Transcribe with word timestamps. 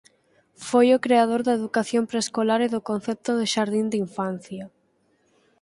Foi 0.67 0.87
o 0.91 1.01
creador 1.05 1.41
da 1.43 1.57
educación 1.59 2.03
preescolar 2.11 2.61
e 2.63 2.71
do 2.75 2.85
concepto 2.89 3.31
de 3.39 3.45
xardín 3.53 3.87
de 3.89 3.97
infancia. 4.05 4.63